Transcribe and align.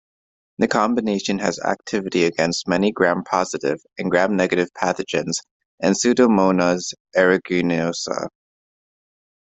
The 0.57 0.67
combination 0.67 1.37
has 1.37 1.59
activity 1.59 2.23
against 2.23 2.67
many 2.67 2.91
Gram-positive 2.91 3.83
and 3.99 4.09
Gram-negative 4.09 4.69
pathogens 4.73 5.41
and 5.79 5.93
"Pseudomonas 5.95 6.95
aeruginosa". 7.15 8.29